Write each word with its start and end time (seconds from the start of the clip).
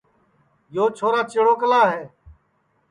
یو 0.75 0.85
چھورا 0.97 1.21
چِڑوکلا 1.31 1.83
ہے 1.93 2.03